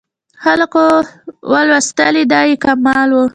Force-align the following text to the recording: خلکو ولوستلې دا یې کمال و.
خلکو 0.43 0.83
ولوستلې 1.51 2.23
دا 2.31 2.41
یې 2.49 2.55
کمال 2.63 3.09
و. 3.13 3.17